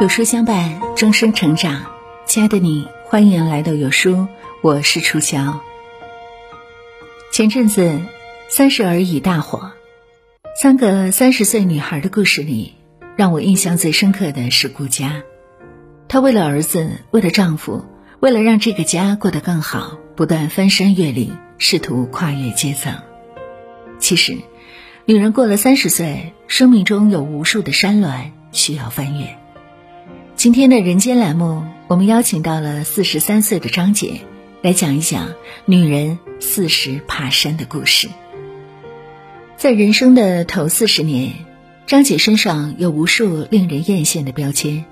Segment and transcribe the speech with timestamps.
[0.00, 1.84] 有书相伴，终生成长。
[2.24, 4.28] 亲爱的你，欢迎来到有书，
[4.62, 5.60] 我是楚乔。
[7.30, 7.82] 前阵子
[8.48, 9.72] 《三十而已》大火，
[10.58, 12.76] 三个三十岁女孩的故事里，
[13.14, 15.22] 让我印象最深刻的是顾佳。
[16.08, 17.84] 她为了儿子，为了丈夫，
[18.20, 22.94] 为了让这个家过得更好，不断翻山越岭，试图跨越阶层。
[23.98, 24.38] 其实，
[25.04, 29.36] 女人过了三十岁，生命中有无数的山峦需要翻越。
[30.40, 34.22] 今天的人间栏目，我们邀请到了四十三岁的张姐，
[34.62, 35.34] 来讲一讲
[35.66, 38.08] 女人四十爬山的故事。
[39.58, 41.34] 在人生的头四十年，
[41.86, 44.86] 张姐身上有无数令人艳羡的标签：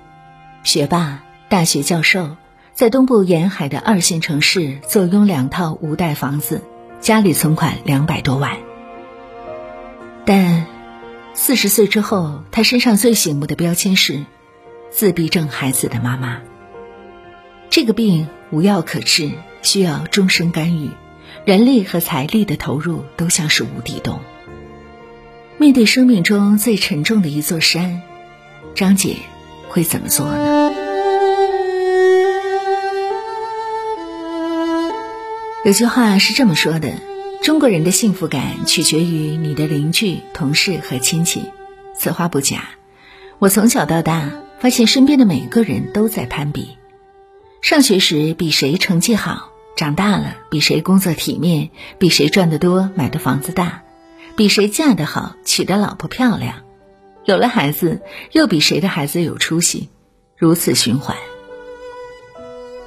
[0.61, 2.37] 学霸、大学教授，
[2.75, 6.61] 在东部沿海的二线城市坐拥两套五代房子，
[7.01, 8.55] 家里存款两百多万。
[10.27, 10.67] 但
[11.33, 14.19] 四十岁之后，她身上最醒目的标签是。
[14.91, 16.41] 自闭症孩子的妈妈，
[17.69, 19.31] 这个病无药可治，
[19.61, 20.89] 需要终身干预，
[21.45, 24.19] 人力和财力的投入都像是无底洞。
[25.57, 28.01] 面对生命中最沉重的一座山，
[28.75, 29.17] 张姐
[29.69, 30.71] 会怎么做呢？
[35.65, 36.93] 有句话是这么说的：
[37.43, 41.43] 中国人的幸福感取决于你的邻居、同事和亲戚。
[41.95, 42.69] 此话不假，
[43.37, 44.31] 我从小到大。
[44.59, 46.77] 发现身边的每个人都在攀比，
[47.61, 53.83] 上学时比谁成绩好，长大了比谁工作体面，比谁赚得多，买的房子大，
[54.35, 56.63] 比谁嫁得好，娶的老婆漂亮，
[57.23, 58.01] 有了孩子
[58.33, 59.87] 又比谁的孩子有出息，
[60.37, 61.15] 如此循环。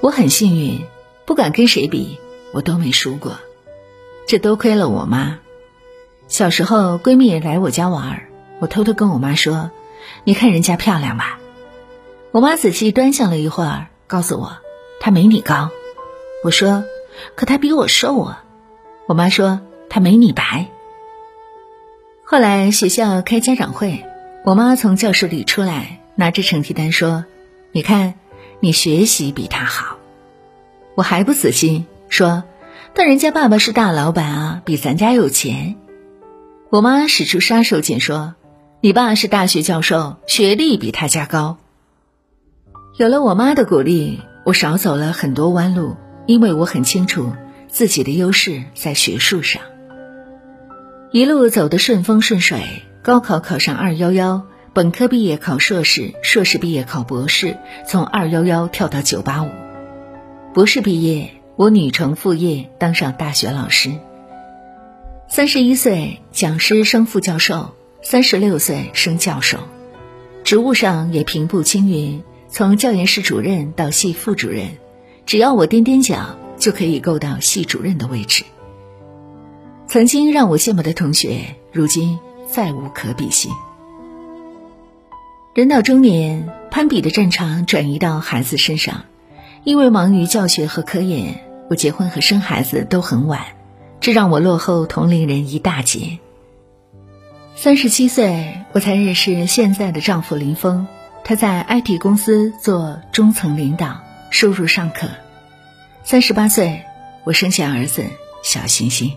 [0.01, 0.81] 我很幸运，
[1.25, 2.19] 不管跟谁比，
[2.53, 3.39] 我都没输过，
[4.27, 5.39] 这多亏了我妈。
[6.29, 8.29] 小时候闺蜜来我家玩儿，
[8.59, 9.71] 我偷偷跟我妈说
[10.25, 11.39] ：“你看人家漂亮吧。”
[12.33, 14.57] 我妈仔细端详了一会儿，告诉我，
[15.01, 15.69] 她没你高。
[16.43, 16.83] 我说，
[17.35, 18.43] 可她比我瘦啊。
[19.07, 19.61] 我妈说，
[19.91, 20.69] 她没你白。
[22.25, 24.07] 后来学校开家长会，
[24.47, 27.27] 我妈从教室里出来，拿着成绩单说
[27.71, 28.15] ：“你看，
[28.61, 29.99] 你学习比她好。”
[30.97, 32.45] 我还不死心，说
[32.97, 35.77] ：“但人家爸爸是大老板啊，比咱家有钱。”
[36.73, 38.35] 我妈使出杀手锏说
[38.81, 41.59] ：“你爸是大学教授，学历比他家高。”
[42.99, 47.33] 有了我妈的鼓励，我少走了很多弯路，因为我很清楚
[47.67, 49.63] 自己的优势在学术上。
[51.11, 54.43] 一路走得顺风顺水，高考考上二幺幺，
[54.75, 57.57] 本科毕业考硕士，硕士毕业考博士，
[57.89, 59.49] 从二幺幺跳到九八五，
[60.53, 63.91] 博士毕业，我女承父业，当上大学老师。
[65.29, 69.61] 三十一岁讲师升副教授，三十六岁升教授，
[70.45, 72.23] 职务上也平步青云。
[72.53, 74.77] 从教研室主任到系副主任，
[75.25, 78.45] 只要我踮踮脚，就可以够到系主任的位置。
[79.89, 83.51] 曾经让我羡慕的同学，如今再无可比性。
[85.55, 89.05] 人到中年，攀比的战场转移到孩子身上，
[89.65, 91.41] 因为忙于教学和科研，
[91.71, 93.41] 我结婚和生孩子都很晚，
[93.99, 96.19] 这让我落后同龄人一大截。
[97.55, 100.87] 三十七岁，我才认识现在的丈夫林峰。
[101.25, 104.01] 他在 IT 公司做中层领导，
[104.31, 105.09] 收入尚可。
[106.03, 106.83] 三十八岁，
[107.23, 108.05] 我生下儿子
[108.43, 109.17] 小星星。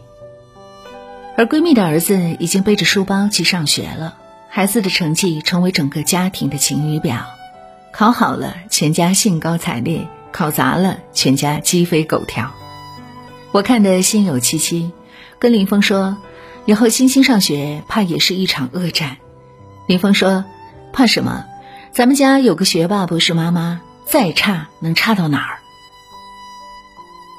[1.36, 4.18] 而闺蜜的儿子已经背着书包去上学了，
[4.50, 7.26] 孩子的成绩成为整个家庭的晴雨表。
[7.92, 12.52] 考好了，全家兴高采烈；考砸了，全家鸡飞狗跳。
[13.52, 14.92] 我看得心有戚戚，
[15.40, 16.18] 跟林峰说
[16.66, 19.18] ：“以后星星上学，怕也是一场恶战。”
[19.88, 20.46] 林峰说
[20.94, 21.46] ：“怕什么？”
[21.96, 25.60] 咱们家有个学霸，不是妈妈，再差能差到哪儿？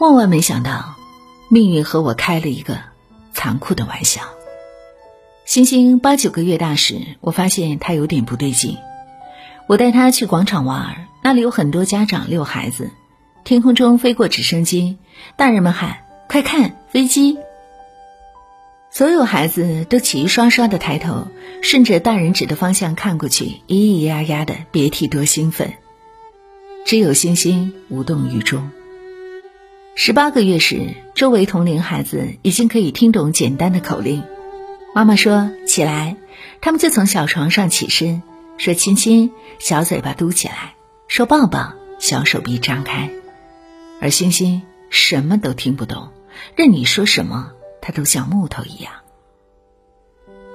[0.00, 0.94] 万万没想到，
[1.50, 2.78] 命运和我开了一个
[3.34, 4.22] 残酷的玩笑。
[5.44, 8.78] 星星八九个月大时，我发现他有点不对劲。
[9.66, 12.90] 我带他去广场玩，那里有很多家长遛孩子。
[13.44, 14.96] 天空中飞过直升机，
[15.36, 15.98] 大人们喊
[16.30, 17.36] ：“快看，飞机！”
[18.96, 21.28] 所有孩子都齐刷刷的抬头，
[21.60, 25.74] 顺着大人指的方向看过去，咿咿呀呀的，别提多兴奋。
[26.86, 28.70] 只有星星无动于衷。
[29.96, 34.22] 十八个月时，周围同龄孩子已经可以听懂简单的口令。
[34.94, 36.16] 妈妈说起来，
[36.62, 38.22] 他们就从小床上起身，
[38.56, 40.72] 说亲亲，小嘴巴嘟起来；
[41.06, 43.10] 说抱抱，小手臂张开。
[44.00, 46.08] 而星星什么都听不懂，
[46.56, 47.52] 任你说什么。
[47.86, 48.94] 他都像木头一样，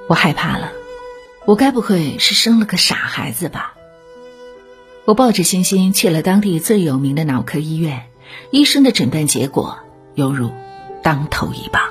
[0.10, 0.74] 我害怕了，
[1.45, 3.74] 我该不会是生了个傻孩子吧？
[5.06, 8.10] 我抱着欣欣去了当地最有名的脑科医院，
[8.51, 9.80] 医生的诊断结果
[10.13, 10.51] 犹如
[11.01, 11.81] 当头一棒，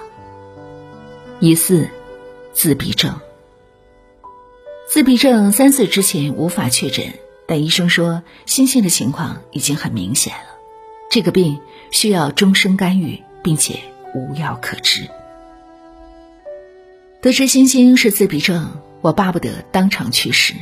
[1.39, 1.89] 疑似
[2.53, 3.19] 自闭症。
[4.91, 7.15] 自闭症三岁之前无法确诊，
[7.47, 10.59] 但医生说欣欣的情况已经很明显了，
[11.11, 13.81] 这个病需要终身干预，并且
[14.15, 15.09] 无药可治。
[17.23, 20.55] 得知星星是自闭症，我巴不得当场去世。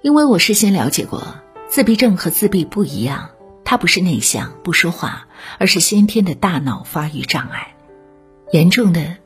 [0.00, 1.34] 因为我事先了解过，
[1.68, 3.30] 自闭症和自闭不一样，
[3.64, 5.26] 它不是内向不说话，
[5.58, 7.74] 而是先天的大脑发育障碍。
[8.52, 9.16] 严重的，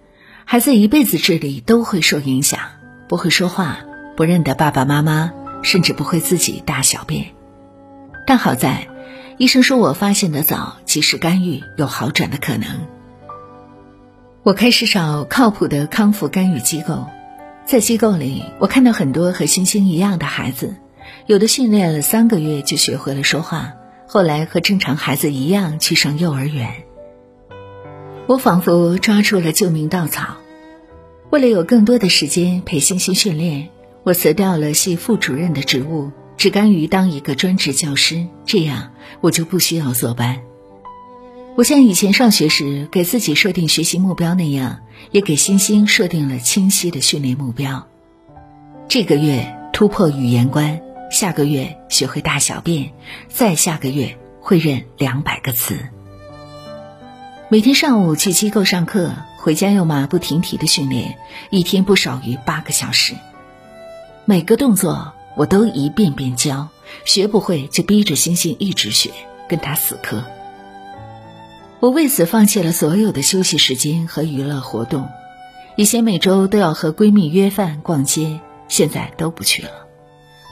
[0.47, 2.61] 孩子一辈子智力都会受影响，
[3.09, 3.81] 不会说话，
[4.17, 7.27] 不认得爸爸妈妈，甚至不会自己大小便。
[8.27, 8.89] 但好在，
[9.37, 12.87] 医生说我发现的早，及时干预有好转的可能。
[14.47, 17.09] 我开始找靠谱的康复干预机构。
[17.65, 20.77] 在机构里，我看到很多和星星一样的孩子，
[21.27, 23.73] 有的训练了三个月就学会了说话，
[24.07, 26.85] 后来和正常孩子一样去上幼儿园。
[28.29, 30.37] 我仿佛抓住了救命稻草。
[31.31, 33.71] 为了有更多的时间陪星星训练，
[34.05, 40.39] 我辞掉了系副主任的职务，只甘于当一个专职教师，这样我就不需要坐班。
[41.57, 44.81] 我像以前上学时给自己设定学习目标那样，
[45.11, 47.87] 也给星星设定了清晰的训练目标。
[48.89, 52.93] 这个月突破语言关，下个月学会大小便，
[53.29, 55.79] 再下个月会认两百个词。
[57.49, 61.17] 每天上午去机构上课，回家又马不停蹄的训练，
[61.49, 63.15] 一天不少于八个小时。
[64.27, 66.69] 每个动作我都一遍遍教，
[67.07, 69.11] 学不会就逼着星星一直学，
[69.49, 70.23] 跟他死磕。
[71.81, 75.09] 我为此放弃了所有的休息时间和娱乐活动。
[75.77, 79.71] 以前每周都要和闺蜜约饭逛街，现在都不去了。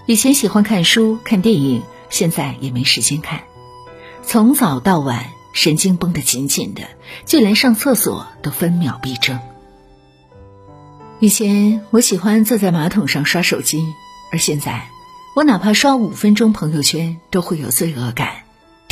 [0.07, 3.45] 以前喜欢看书看电影，现在也没时间看。
[4.23, 5.25] 从早到晚，
[5.55, 6.83] 神经绷得紧紧的，
[7.25, 9.41] 就连上厕所都分秒必争。
[11.21, 13.83] 以前我喜欢坐在马桶上刷手机，
[14.31, 14.89] 而现在，
[15.35, 18.44] 我哪怕刷五分钟朋友圈都会有罪恶感。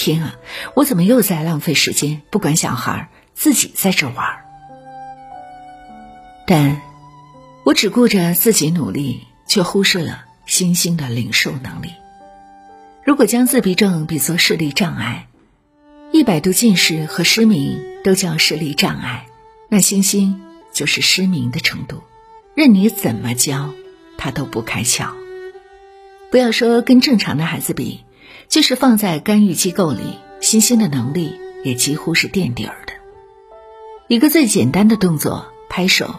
[0.02, 0.34] 天啊，
[0.75, 2.22] 我怎么又在浪费时间？
[2.28, 4.26] 不管小孩，自己在这玩。
[6.44, 6.82] 但，
[7.62, 11.93] 我只顾着自己努力，却忽视了星星的领受能力。
[13.04, 15.28] 如果将自闭症比作视力障碍，
[16.10, 19.26] 一百度近视和失明都叫视力障碍，
[19.69, 22.02] 那星星就是失明的程度。
[22.56, 23.72] 任你怎么教，
[24.19, 25.10] 他都不开窍。
[26.32, 28.00] 不要说跟正常的孩子比。
[28.49, 32.93] 就是放在干预机构里，欣欣的能力也几乎是垫底儿的。
[34.08, 36.17] 一个最简单的动作，拍手，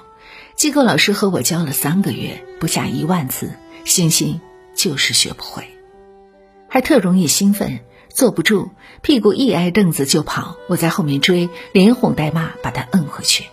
[0.55, 3.53] 机构老师和我教了三个月，不下一万次，
[3.85, 4.41] 欣欣
[4.75, 5.63] 就是学不会，
[6.67, 8.71] 还特容易兴奋，坐不住，
[9.01, 13.45] 屁股一挨凳子就跑，我在后面追，连哄带骂把他摁回去。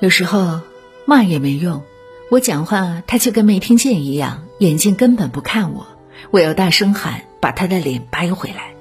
[0.00, 0.60] 有时候
[1.04, 1.82] 骂也没用，
[2.30, 5.86] 我讲话他就跟没听见一样，眼睛根本不看我，
[6.30, 7.24] 我要大声喊。
[7.42, 8.72] 把他的脸掰回来。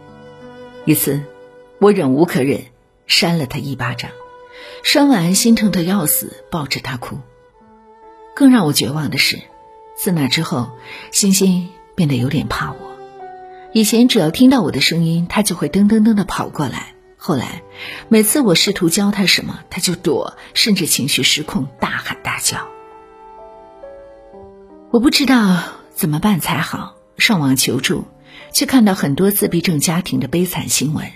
[0.85, 1.23] 一次，
[1.79, 2.65] 我忍无可忍，
[3.07, 4.11] 扇了他一巴掌，
[4.83, 7.17] 扇完心疼的要死，抱着他哭。
[8.35, 9.39] 更让我绝望的是，
[9.97, 10.69] 自那之后，
[11.11, 12.91] 星星变得有点怕我。
[13.73, 16.93] 以前只要听到我的声音，他就会噔噔噔的跑过来。
[17.17, 17.63] 后来，
[18.09, 22.67] 每次我试图教他什么，他就躲，甚至情绪失控，大喊大叫。
[24.91, 25.63] 我不知道
[25.95, 28.05] 怎么办才好，上网求助。
[28.51, 31.07] 却看到很多自闭症家庭的悲惨新闻，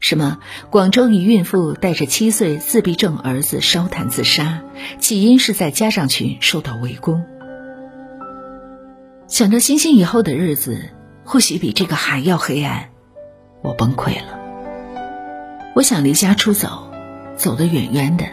[0.00, 0.38] 什么
[0.70, 4.62] 广州一孕妇带着七岁自闭症儿子烧炭自杀，
[4.98, 7.24] 起因是在家长群受到围攻。
[9.26, 10.90] 想着星星以后的日子
[11.24, 12.90] 或许比这个还要黑暗，
[13.62, 14.38] 我崩溃了。
[15.74, 16.92] 我想离家出走，
[17.36, 18.26] 走得远远的，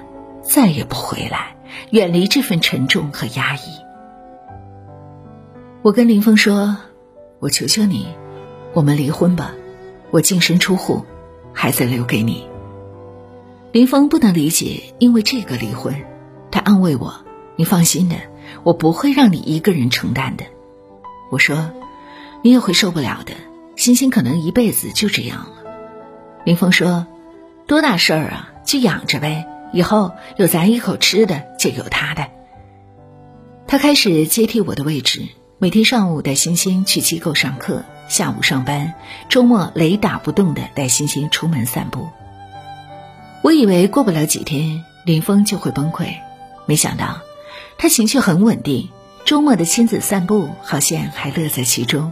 [0.43, 1.55] 再也不回来，
[1.91, 3.59] 远离这份沉重和压抑。
[5.81, 6.77] 我跟林峰说
[7.39, 8.05] ：“我求求你。”
[8.73, 9.53] 我们离婚吧，
[10.11, 11.05] 我净身出户，
[11.53, 12.47] 孩子留给你。
[13.73, 15.93] 林峰不能理解，因为这个离婚，
[16.51, 17.25] 他安慰我
[17.57, 18.15] ：“你放心的，
[18.63, 20.45] 我不会让你一个人承担的。”
[21.31, 21.71] 我说
[22.43, 23.33] ：“你也会受不了的，
[23.75, 25.71] 欣欣可能一辈子就这样了。”
[26.45, 27.07] 林峰说
[27.67, 32.27] ：“多大事儿啊，就养着呗，以后有咱一口吃的，就有他的。”
[33.67, 37.83] 他开始接替我的位置，每天上午带欣欣去机构上课。
[38.11, 38.93] 下午上班，
[39.29, 42.09] 周末雷打不动的带星星出门散步。
[43.41, 46.15] 我以为过不了几天，林峰就会崩溃，
[46.65, 47.21] 没想到
[47.77, 48.89] 他情绪很稳定，
[49.23, 52.11] 周末的亲子散步好像还乐在其中。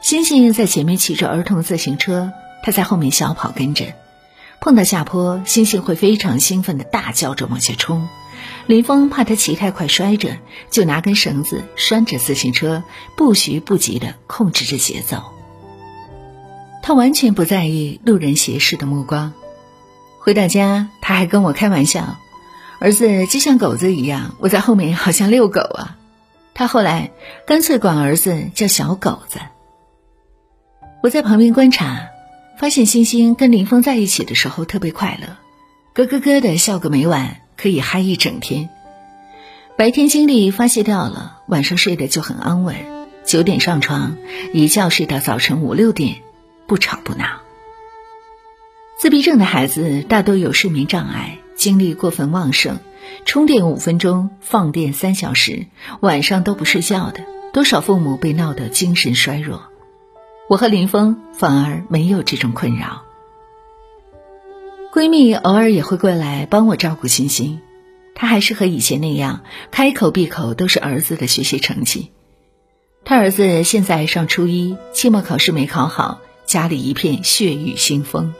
[0.00, 3.84] 星星在前面骑着儿童自行车，他在后面小跑跟着。
[4.60, 8.08] 碰到下坡，星星会非常兴奋的大叫着往前冲。
[8.66, 10.36] 林峰怕他骑太快摔着，
[10.70, 12.84] 就拿根绳子拴着自行车，
[13.16, 15.22] 不徐不急地控制着节奏。
[16.82, 19.32] 他完全不在意路人斜视的目光。
[20.18, 22.16] 回到家，他还跟我开玩笑
[22.78, 25.96] ：“儿子就像狗子一样，我在后面好像遛狗啊。”
[26.54, 27.10] 他后来
[27.46, 29.40] 干脆管儿子叫小狗子。
[31.02, 32.08] 我在旁边观察，
[32.58, 35.36] 发现星星跟林峰在一起的时候特别快乐，
[35.94, 38.68] 咯咯咯的笑个没完，可以嗨一整天。
[39.76, 42.74] 白天精力发泄掉了，晚上睡得就很安稳，
[43.24, 44.16] 九点上床，
[44.52, 46.16] 一觉睡到早晨五六点，
[46.66, 47.40] 不吵不闹。
[48.98, 52.78] 自闭症的孩子大多有睡眠障碍，精力过分旺盛，
[53.26, 55.66] 充电五分钟，放电三小时，
[56.00, 59.62] 晚上都不睡觉的，多少父母被闹得精神衰弱。
[60.48, 63.04] 我和林峰反而没有这种困扰。
[64.92, 67.60] 闺蜜偶尔也会过来帮我照顾欣欣，
[68.14, 72.10] 她还是和以前那样，开口闭口都是儿子的学习成绩。
[73.02, 78.34] 他儿子现在上初一，期末考试没考好，家里一片血雨腥风。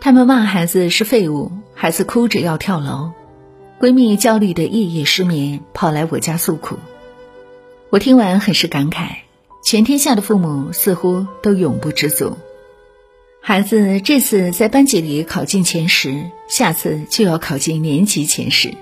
[0.00, 3.12] 他们骂孩子是废物，孩子哭着要跳楼，
[3.80, 6.76] 闺蜜焦虑的夜夜失眠，跑来我家诉苦。
[7.90, 9.18] 我听完很是感慨。
[9.64, 12.36] 全天下的父母似乎都永不知足。
[13.48, 18.72] 孩子这次在班级里考进前十，下次就要考进年级前十；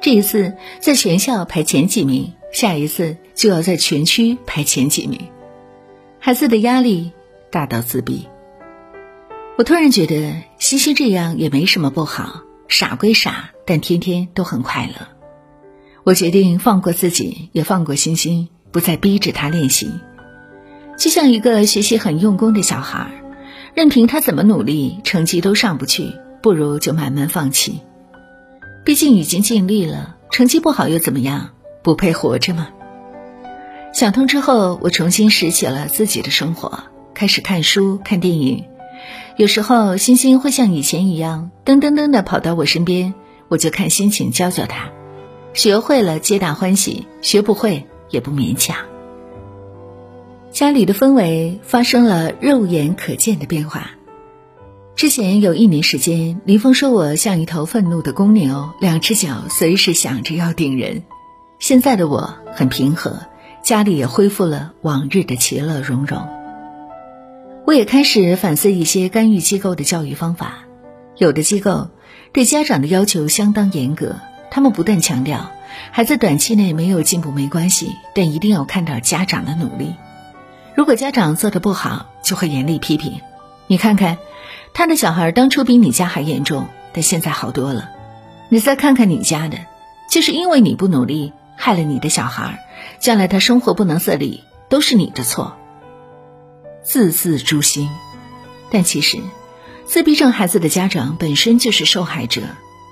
[0.00, 5.20] 这一次在全校排前几名，下一次就要在全区排前几名。
[6.18, 7.12] 孩子的压力
[7.52, 8.26] 大到自闭。
[9.56, 15.06] 我突然觉得西西这样也没什么不好，傻归傻，但天天都很快乐。
[16.02, 19.88] 我决定放过自己，也放过星星，不再逼着他练习。
[20.98, 23.12] 就像一个学习很用功的小孩，
[23.78, 27.80] 任凭他怎么努力，成绩都上不去，不如就慢慢放弃。
[28.84, 31.50] 毕竟已经尽力了，成绩不好又怎么样？
[31.80, 32.70] 不配活着吗？
[33.92, 36.80] 想通之后，我重新拾起了自己的生活，
[37.14, 38.64] 开始看书、看电影。
[39.36, 43.14] 有时候，星星会像以前一样，噔噔噔的跑到我身边，
[43.46, 44.90] 我就看心情教教他。
[45.54, 48.76] 学会了，皆大欢喜；学不会，也不勉强。
[50.50, 53.90] 家里的氛围发生了肉眼可见的变化。
[54.96, 61.02] 之前有一年时间，林峰说我像一头愤怒的公牛，两只脚随时想着要顶人。
[61.58, 63.20] 现在的我很平和，
[63.62, 66.26] 家里也恢复了往日的其乐融融。
[67.66, 70.64] 我也开始反思一些干预机构的教育方法，
[71.18, 71.90] 有的机构
[72.32, 74.16] 对家长的要求相当严格，
[74.50, 75.50] 他们不断强调，
[75.92, 79.94] 孩子短期内没有进步没关系，但一定要看到家长的努力。
[80.78, 83.20] 如果家长做的不好，就会严厉批评。
[83.66, 84.16] 你看看，
[84.72, 87.90] 他的小孩当初比你家还严重，但现在好多了。
[88.48, 89.58] 你再看看你家的，
[90.08, 92.64] 就是因为你不努力，害了你的小孩，
[93.00, 95.56] 将来他生活不能自理，都是你的错。
[96.84, 97.90] 字字诛心。
[98.70, 99.18] 但其实，
[99.84, 102.42] 自闭症孩子的家长本身就是受害者，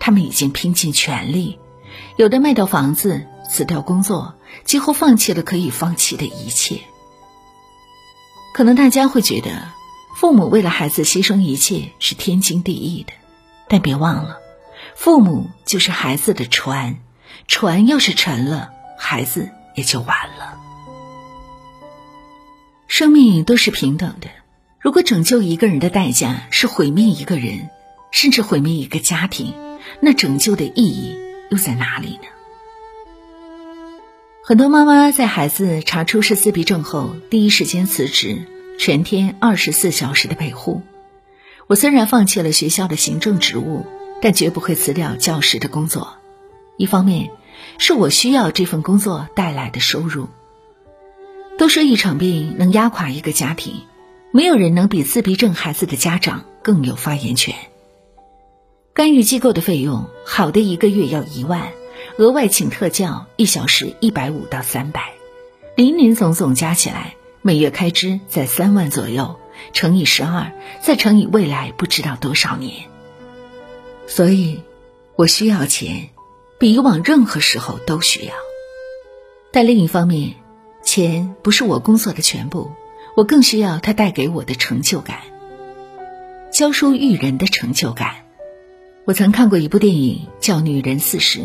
[0.01, 1.61] 他们已经拼尽全力，
[2.17, 6.81] 有的卖掉房子，辞掉工作，几乎放弃了可以放弃的一切。
[8.57, 9.69] 可能大家会觉得，
[10.15, 13.13] 父母为了孩子牺牲一切是天经地义的，
[13.69, 14.39] 但别忘了，
[14.95, 16.97] 父母就是孩子的船，
[17.47, 20.59] 船要是沉了，孩子也就完了。
[22.89, 24.31] 生命都是平等的，
[24.81, 27.69] 如果拯救一个人的代价是毁灭一个人，
[28.11, 29.53] 甚至毁灭一个家庭，
[30.01, 31.19] 那拯救的意义
[31.51, 32.29] 又在哪里呢？
[34.49, 38.47] 很多妈妈在孩子查出是自闭症后，第一时间辞职，
[38.79, 40.83] 全天二十四小时的陪护。
[41.67, 43.85] 我虽然放弃了学校的行政职务，
[44.23, 46.19] 但绝不会辞掉教师的工作。
[46.77, 47.33] 一方面，
[47.79, 50.29] 是我需要这份工作带来的收入。
[51.59, 53.81] 都说一场病能压垮一个家庭，
[54.31, 57.53] 没有人能比自闭症孩子的家长更有发言权。
[58.95, 61.63] 干预机构的费用，好的一个月要一万。
[62.19, 65.13] 额外请特教一小时一百五到三百，
[65.75, 69.37] 林林总总加起来每月开支在三万左右，
[69.75, 72.87] 乘以十二，再乘以未来不知道多少年。
[74.07, 74.63] 所以，
[75.15, 76.09] 我需要钱，
[76.59, 78.33] 比以往任何时候都需要。
[79.53, 80.37] 但另一方面，
[80.83, 82.71] 钱不是我工作的全部，
[83.15, 85.19] 我更需要它带给我的成就感，
[86.51, 88.25] 教书育人的成就感。
[89.05, 91.41] 我曾看过一部电影，叫《女人四十》。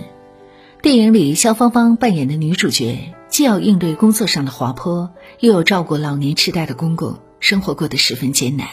[0.82, 8.68] 电影里，肖芳芳扮演的女主角既要应对工作上的滑坡，又要照顾老年痴呆的公公，生活过得十分艰难。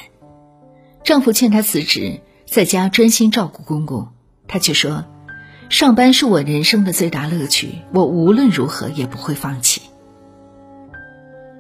[1.05, 4.09] 丈夫劝她辞职，在家专心照顾公公，
[4.47, 5.05] 她却说
[5.69, 9.83] ：“上班是我人生的最大乐趣，我无论如何也不会放弃。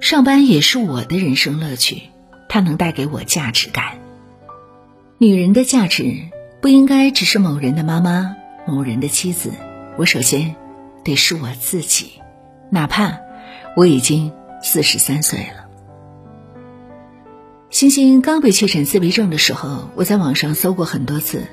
[0.00, 2.05] 上班也是我的人生乐趣，
[2.49, 3.99] 它能带给我价值感。
[5.19, 6.31] 女人的价值
[6.62, 8.35] 不应该只是某人的妈妈、
[8.67, 9.52] 某人的妻子，
[9.99, 10.57] 我首先
[11.05, 12.12] 得是我自己。”
[12.71, 13.19] 哪怕
[13.76, 15.67] 我已经四十三岁了。
[17.71, 21.47] 星星刚被确诊自闭症的时候，我在网上搜过很多次，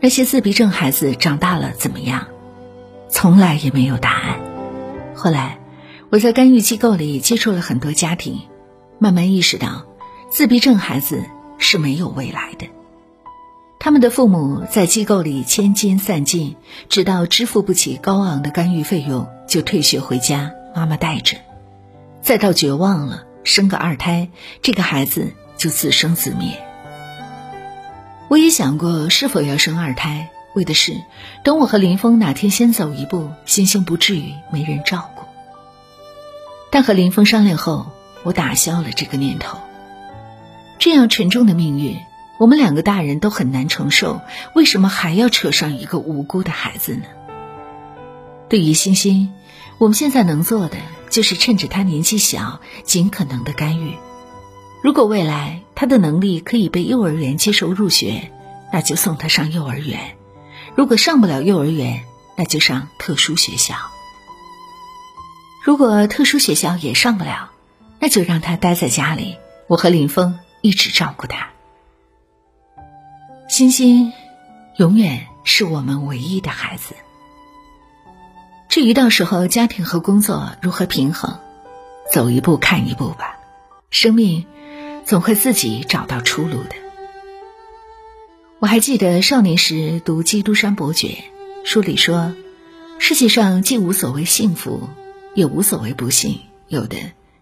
[0.00, 2.26] 那些自闭症孩子长大了怎么样？
[3.08, 4.40] 从来也没有答案。
[5.14, 5.58] 后来
[6.10, 8.40] 我在干预机构里接触了很多家庭，
[8.98, 9.86] 慢慢意识到，
[10.30, 11.24] 自闭症孩子
[11.58, 12.66] 是没有未来的。
[13.84, 16.56] 他们的父母在机构里千金散尽，
[16.88, 19.28] 直到支付不起高昂的干预费用。
[19.46, 21.36] 就退学回家，妈妈带着，
[22.22, 24.30] 再到绝望了，生个二胎，
[24.62, 26.64] 这个孩子就自生自灭。
[28.28, 30.96] 我也想过是否要生二胎，为的是
[31.44, 35.24] 等我和林峰哪天先走一步，星星不至于没人照顾。
[36.70, 37.88] 但和林峰商量后，
[38.22, 39.58] 我打消了这个念头。
[40.78, 41.98] 这样沉重的命运，
[42.44, 44.20] 我们两个大人都很难承受，
[44.54, 47.04] 为什么还要扯上一个无辜的孩子呢？
[48.50, 49.32] 对于欣欣，
[49.78, 50.76] 我们现在能做的
[51.08, 53.96] 就是趁着他年纪小，尽可能的干预。
[54.82, 58.30] 如果未来他的能力可以被幼儿园接受入学，
[58.70, 59.98] 那就送他上幼儿园；
[60.74, 62.04] 如果上不了幼儿园，
[62.36, 63.74] 那就上特殊学校。
[65.62, 67.52] 如果特殊学校也上不了，
[68.00, 71.53] 那就让他待在家里，我和林峰一直照顾他。
[73.54, 74.12] 欣欣，
[74.78, 76.96] 永远是我们唯一的孩子。
[78.68, 81.38] 至于到时候家庭和工作如何平衡，
[82.12, 83.38] 走一步看一步吧。
[83.90, 84.44] 生命
[85.04, 86.74] 总会自己找到出路的。
[88.58, 91.22] 我还记得少年时读《基督山伯爵》，
[91.64, 92.34] 书里说，
[92.98, 94.88] 世界上既无所谓幸福，
[95.36, 96.96] 也无所谓不幸，有的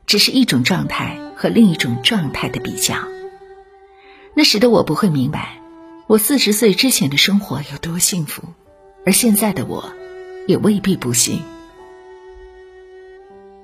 [0.04, 2.96] 只是一种状态和另一种状态的比较。
[4.34, 5.61] 那时的我不会明白，
[6.06, 8.42] 我四十岁之前的生活有多幸福，
[9.06, 9.92] 而现在的我。
[10.48, 11.40] 也未必不幸。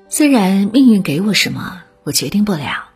[0.08, 2.90] 虽然命运给我什么，我决定不了，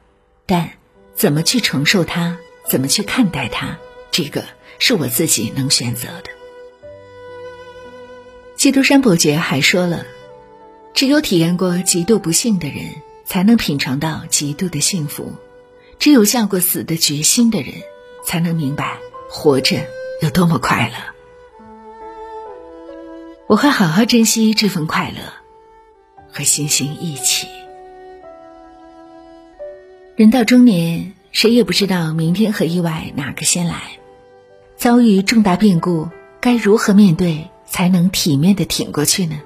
[0.47, 0.71] 但
[1.17, 3.79] 怎么去承受它，怎么去看待它，
[4.13, 4.45] 这个
[4.79, 6.31] 是我自己能选择的。
[8.57, 10.07] 基督山伯爵还说了，
[10.95, 15.25] 只有体验过极度不幸的人，才能品尝到极度的幸福；
[15.99, 17.75] 只有下过死的决心的人，
[18.25, 19.01] 才能明白
[19.35, 19.87] 活着
[20.21, 20.95] 有多么快乐。
[23.47, 25.23] 我会好好珍惜这份快乐，
[26.31, 27.49] 和星星一起。
[30.17, 33.81] 人到中年，谁也不知道明天和意外哪个先来。
[34.77, 39.41] 遭遇重大变故，该如何面对才能体面的挺过去呢？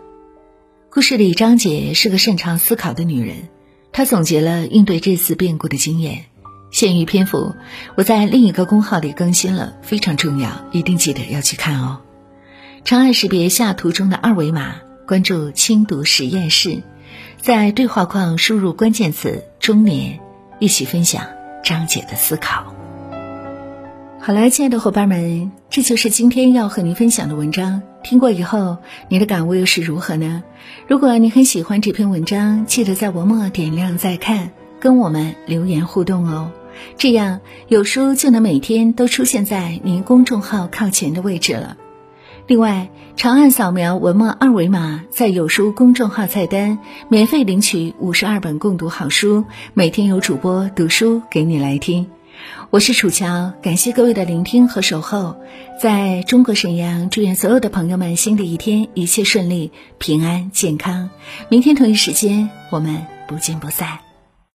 [0.91, 3.49] 故事里，张姐是个擅长思考的女人，
[3.93, 6.25] 她总结了应对这次变故的经验。
[6.71, 7.55] 限于篇幅，
[7.97, 12.01] 我在另一个公号里更新了，非常重要，一定记得要去看哦。
[12.85, 14.77] 长按识别下图中的二维码，
[15.07, 16.83] 关注轻读实验室，
[17.41, 20.21] 在对话框输入关键词“中年”，
[20.61, 21.25] 一起分享
[21.65, 22.75] 张姐的思考。
[24.21, 27.83] 好了，亲爱的伙伴们，这就是今天要和您分享的文章。
[28.03, 30.43] 听过以后，你的感悟又是如何呢？
[30.89, 36.51] 如果你很喜欢这篇文章，记得在文末点亮再看，跟我们留言互动哦，
[36.99, 41.77] 这样有书就能每天都出现在您公众号靠前的位置了。
[42.47, 52.07] 另外，长按扫描文末二维码，在有书公众号菜单免费领取五十二本共读好书，每天有主播读书给你来听。
[52.71, 55.37] 我是楚乔，感谢各位的聆听和守候。
[55.83, 61.11] 在中国沈阳，祝愿所有的朋友们新的一天一切顺利、平安健康。
[61.49, 64.06] 明天同一时间，我们不见不散。